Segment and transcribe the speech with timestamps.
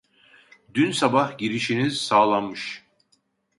[0.73, 2.83] Dün sabah girişiniz sağlanmış